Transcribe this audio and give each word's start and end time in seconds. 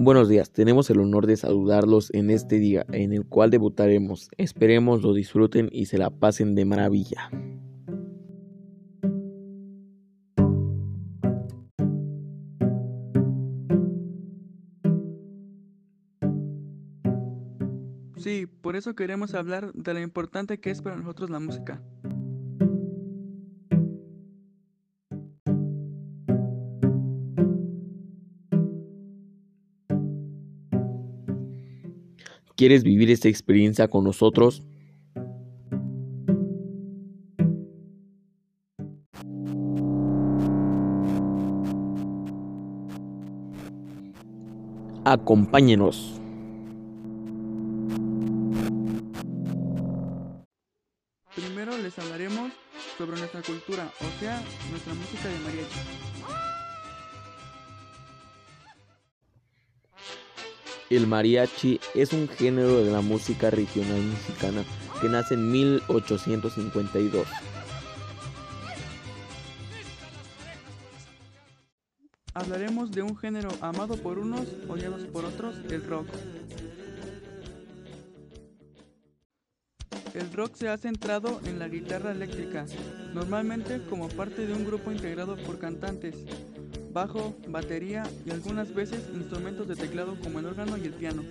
Buenos 0.00 0.28
días, 0.28 0.52
tenemos 0.52 0.88
el 0.90 1.00
honor 1.00 1.26
de 1.26 1.36
saludarlos 1.36 2.14
en 2.14 2.30
este 2.30 2.60
día 2.60 2.86
en 2.92 3.12
el 3.12 3.26
cual 3.26 3.50
debutaremos. 3.50 4.28
Esperemos 4.36 5.02
lo 5.02 5.12
disfruten 5.12 5.68
y 5.72 5.86
se 5.86 5.98
la 5.98 6.08
pasen 6.08 6.54
de 6.54 6.64
maravilla. 6.64 7.28
Sí, 18.18 18.46
por 18.46 18.76
eso 18.76 18.94
queremos 18.94 19.34
hablar 19.34 19.72
de 19.72 19.94
lo 19.94 20.00
importante 20.00 20.60
que 20.60 20.70
es 20.70 20.80
para 20.80 20.94
nosotros 20.94 21.28
la 21.28 21.40
música. 21.40 21.82
¿Quieres 32.58 32.82
vivir 32.82 33.08
esta 33.12 33.28
experiencia 33.28 33.86
con 33.86 34.02
nosotros? 34.02 34.64
Acompáñenos. 45.04 46.20
Primero 51.36 51.78
les 51.78 51.96
hablaremos 51.96 52.50
sobre 52.98 53.18
nuestra 53.18 53.40
cultura, 53.42 53.88
o 54.00 54.20
sea, 54.20 54.42
nuestra 54.72 54.94
música 54.94 55.28
de 55.28 55.38
mariachi. 55.44 56.57
El 60.90 61.06
mariachi 61.06 61.80
es 61.94 62.14
un 62.14 62.28
género 62.28 62.82
de 62.82 62.90
la 62.90 63.02
música 63.02 63.50
regional 63.50 64.00
mexicana 64.00 64.64
que 65.02 65.08
nace 65.08 65.34
en 65.34 65.50
1852. 65.50 67.26
Hablaremos 72.32 72.90
de 72.90 73.02
un 73.02 73.16
género 73.18 73.50
amado 73.60 73.96
por 73.96 74.18
unos, 74.18 74.46
odiados 74.66 75.02
por 75.04 75.26
otros, 75.26 75.56
el 75.70 75.84
rock. 75.84 76.06
El 80.14 80.32
rock 80.32 80.54
se 80.54 80.68
ha 80.68 80.78
centrado 80.78 81.40
en 81.44 81.58
la 81.58 81.68
guitarra 81.68 82.12
eléctrica, 82.12 82.64
normalmente 83.12 83.82
como 83.90 84.08
parte 84.08 84.46
de 84.46 84.54
un 84.54 84.64
grupo 84.64 84.90
integrado 84.90 85.36
por 85.36 85.58
cantantes, 85.58 86.14
bajo, 86.92 87.34
batería 87.48 88.04
y 88.26 88.30
algunas 88.30 88.74
veces 88.74 89.02
instrumentos 89.14 89.68
de 89.68 89.76
teclado 89.76 90.16
como 90.22 90.38
el 90.38 90.46
órgano 90.46 90.76
y 90.76 90.82
el 90.82 90.92
piano. 90.92 91.22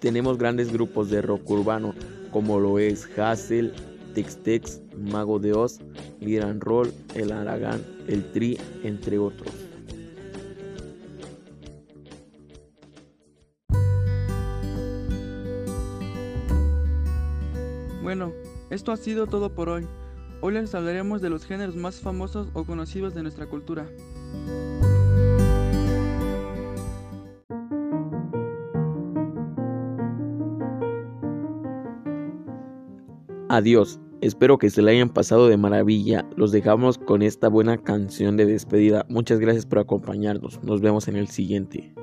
Tenemos 0.00 0.36
grandes 0.36 0.72
grupos 0.72 1.08
de 1.10 1.22
rock 1.22 1.48
urbano 1.50 1.94
como 2.30 2.58
lo 2.58 2.78
es 2.78 3.08
Hassel, 3.18 3.72
Tex-Tex, 4.14 4.80
Mago 4.98 5.38
de 5.38 5.52
Oz, 5.52 5.80
Liran 6.20 6.60
Roll, 6.60 6.92
El 7.14 7.32
Aragán, 7.32 7.82
El 8.08 8.30
Tri, 8.32 8.58
entre 8.82 9.18
otros. 9.18 9.52
Bueno, 18.02 18.32
esto 18.68 18.92
ha 18.92 18.96
sido 18.96 19.26
todo 19.26 19.54
por 19.54 19.68
hoy. 19.68 19.86
Hoy 20.40 20.54
les 20.54 20.74
hablaremos 20.74 21.22
de 21.22 21.30
los 21.30 21.44
géneros 21.46 21.76
más 21.76 22.00
famosos 22.00 22.48
o 22.52 22.64
conocidos 22.64 23.14
de 23.14 23.22
nuestra 23.22 23.46
cultura. 23.46 23.88
Adiós, 33.48 34.00
espero 34.20 34.58
que 34.58 34.68
se 34.68 34.82
la 34.82 34.90
hayan 34.90 35.08
pasado 35.08 35.46
de 35.48 35.56
maravilla. 35.56 36.26
Los 36.36 36.50
dejamos 36.50 36.98
con 36.98 37.22
esta 37.22 37.48
buena 37.48 37.78
canción 37.78 38.36
de 38.36 38.46
despedida. 38.46 39.06
Muchas 39.08 39.38
gracias 39.38 39.64
por 39.64 39.78
acompañarnos. 39.78 40.60
Nos 40.64 40.80
vemos 40.80 41.06
en 41.06 41.16
el 41.16 41.28
siguiente. 41.28 41.94